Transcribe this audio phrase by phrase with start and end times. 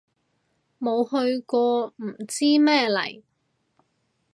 [0.79, 3.21] 冇去過唔知咩嚟